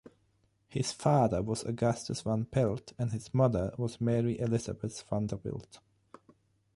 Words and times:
His 0.67 0.91
father 0.91 1.43
was 1.43 1.61
Augustus 1.63 2.21
Van 2.21 2.45
Pelt 2.45 2.93
and 2.97 3.11
his 3.11 3.35
mother 3.35 3.71
was 3.77 4.01
Mary 4.01 4.39
Elizabeth 4.39 4.99
Vanderbilt. 5.07 5.77